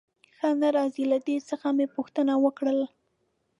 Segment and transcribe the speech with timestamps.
[0.37, 2.79] ښه نه راځي، له ده څخه مې پوښتنه وکړل.